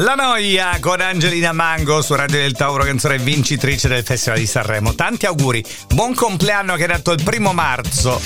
La 0.00 0.14
noia 0.14 0.78
con 0.80 1.02
Angelina 1.02 1.52
Mango 1.52 2.00
su 2.00 2.14
Radio 2.14 2.38
del 2.38 2.52
Tauro, 2.52 2.82
canzone 2.82 3.18
vincitrice 3.18 3.88
del 3.88 4.02
Festival 4.02 4.38
di 4.38 4.46
Sanremo. 4.46 4.94
Tanti 4.94 5.26
auguri, 5.26 5.62
buon 5.88 6.14
compleanno 6.14 6.76
che 6.76 6.84
è 6.84 6.86
dato 6.86 7.12
il 7.12 7.22
primo 7.22 7.52
marzo. 7.52 8.18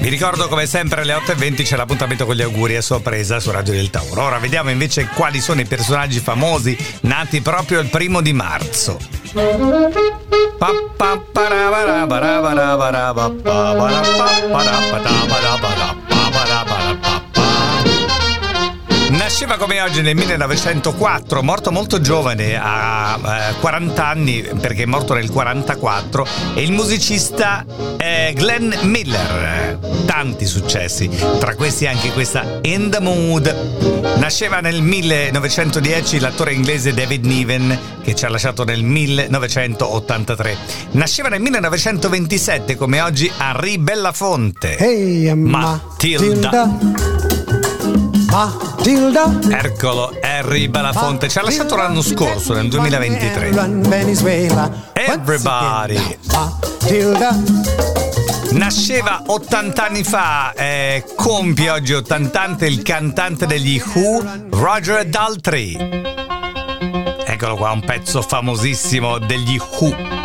Vi 0.00 0.08
ricordo 0.08 0.48
come 0.48 0.64
sempre 0.64 1.02
alle 1.02 1.12
8.20 1.12 1.64
c'è 1.64 1.76
l'appuntamento 1.76 2.24
con 2.24 2.34
gli 2.34 2.40
auguri 2.40 2.76
a 2.76 2.80
sorpresa 2.80 3.40
su 3.40 3.50
Radio 3.50 3.74
del 3.74 3.90
Tauro. 3.90 4.22
Ora 4.22 4.38
vediamo 4.38 4.70
invece 4.70 5.06
quali 5.14 5.38
sono 5.38 5.60
i 5.60 5.66
personaggi 5.66 6.18
famosi 6.18 6.74
nati 7.02 7.42
proprio 7.42 7.80
il 7.80 7.90
primo 7.90 8.22
di 8.22 8.32
marzo. 8.32 8.96
Nasceva 19.40 19.56
come 19.56 19.80
oggi 19.80 20.02
nel 20.02 20.16
1904, 20.16 21.44
morto 21.44 21.70
molto 21.70 22.00
giovane, 22.00 22.58
a 22.60 23.54
40 23.60 24.04
anni 24.04 24.42
perché 24.42 24.82
è 24.82 24.84
morto 24.84 25.14
nel 25.14 25.30
44, 25.30 26.26
è 26.54 26.58
il 26.58 26.72
musicista 26.72 27.64
eh, 27.98 28.32
Glenn 28.34 28.72
Miller. 28.82 29.78
Tanti 30.06 30.44
successi, 30.44 31.08
tra 31.38 31.54
questi 31.54 31.86
anche 31.86 32.10
questa 32.10 32.58
In 32.62 32.90
the 32.90 32.98
Mood. 32.98 34.16
Nasceva 34.16 34.58
nel 34.58 34.82
1910 34.82 36.18
l'attore 36.18 36.52
inglese 36.52 36.92
David 36.92 37.24
Niven 37.24 37.78
che 38.02 38.16
ci 38.16 38.24
ha 38.24 38.28
lasciato 38.28 38.64
nel 38.64 38.82
1983. 38.82 40.56
Nasceva 40.90 41.28
nel 41.28 41.40
1927 41.42 42.74
come 42.74 43.00
oggi 43.00 43.30
Henri 43.38 43.78
Bellafonte. 43.78 44.76
Hey, 44.78 45.32
Matilda. 45.32 46.66
Matilda. 48.26 48.67
Matilda. 48.88 49.38
Eccolo, 49.50 50.16
Harry 50.22 50.68
Belafonte 50.68 51.28
ci 51.28 51.36
ha 51.38 51.42
lasciato 51.42 51.76
l'anno 51.76 52.00
scorso, 52.00 52.54
nel 52.54 52.68
2023. 52.68 53.48
Everybody. 54.94 56.18
Matilda. 56.32 57.36
Nasceva 58.52 59.24
80 59.26 59.86
anni 59.86 60.04
fa, 60.04 60.54
eh, 60.54 61.04
compie 61.14 61.68
oggi 61.68 61.92
80 61.92 62.40
anni 62.40 62.66
il 62.66 62.80
cantante 62.80 63.44
degli 63.46 63.78
Who, 63.92 64.24
Roger 64.52 65.04
Daltrey. 65.04 65.76
Eccolo 67.26 67.56
qua, 67.56 67.72
un 67.72 67.80
pezzo 67.80 68.22
famosissimo 68.22 69.18
degli 69.18 69.60
Who. 69.78 70.17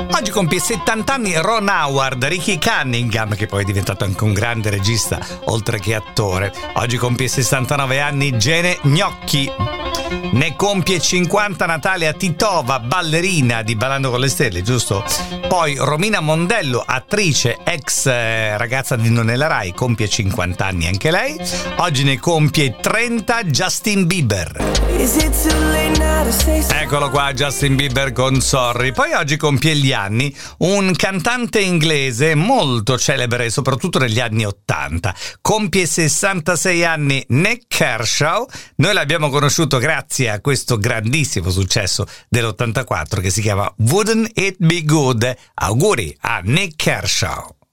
Oggi 0.00 0.30
compie 0.30 0.60
70 0.60 1.12
anni 1.12 1.36
Ron 1.36 1.68
Howard, 1.68 2.24
Ricky 2.24 2.58
Cunningham, 2.58 3.34
che 3.34 3.46
poi 3.46 3.62
è 3.62 3.64
diventato 3.64 4.04
anche 4.04 4.22
un 4.22 4.32
grande 4.32 4.70
regista, 4.70 5.18
oltre 5.44 5.80
che 5.80 5.94
attore. 5.94 6.52
Oggi 6.74 6.96
compie 6.96 7.26
69 7.26 8.00
anni 8.00 8.38
Gene 8.38 8.78
Gnocchi. 8.82 9.77
Ne 10.32 10.54
compie 10.56 11.00
50 11.00 11.66
Natalia 11.66 12.12
Titova, 12.12 12.78
ballerina 12.78 13.62
di 13.62 13.74
Ballando 13.74 14.10
con 14.10 14.20
le 14.20 14.28
Stelle, 14.28 14.62
giusto? 14.62 15.04
Poi 15.48 15.74
Romina 15.76 16.20
Mondello, 16.20 16.82
attrice, 16.86 17.58
ex 17.64 18.06
eh, 18.06 18.56
ragazza 18.56 18.96
di 18.96 19.10
Nonella 19.10 19.46
Rai, 19.46 19.72
compie 19.72 20.08
50 20.08 20.64
anni 20.64 20.86
anche 20.86 21.10
lei. 21.10 21.36
Oggi 21.76 22.04
ne 22.04 22.18
compie 22.18 22.76
30 22.80 23.44
Justin 23.44 24.06
Bieber. 24.06 24.66
Eccolo 26.70 27.10
qua 27.10 27.32
Justin 27.32 27.74
Bieber 27.76 28.12
con 28.12 28.40
Sorry. 28.40 28.92
Poi 28.92 29.12
oggi 29.12 29.36
compie 29.36 29.76
gli 29.76 29.92
anni 29.92 30.34
un 30.58 30.92
cantante 30.94 31.60
inglese 31.60 32.34
molto 32.34 32.98
celebre, 32.98 33.50
soprattutto 33.50 33.98
negli 33.98 34.20
anni 34.20 34.44
80. 34.44 35.14
Compie 35.40 35.86
66 35.86 36.84
anni 36.84 37.24
Nick 37.28 37.67
Kershaw. 37.78 38.44
Noi 38.78 38.92
l'abbiamo 38.92 39.28
conosciuto 39.28 39.78
grazie 39.78 40.30
a 40.30 40.40
questo 40.40 40.78
grandissimo 40.78 41.48
successo 41.48 42.08
dell'84 42.28 43.20
che 43.20 43.30
si 43.30 43.40
chiama 43.40 43.72
Wouldn't 43.76 44.32
It 44.34 44.56
Be 44.58 44.82
Good? 44.82 45.32
Auguri 45.54 46.16
a 46.22 46.40
Nick 46.42 46.74
Kershaw. 46.74 47.57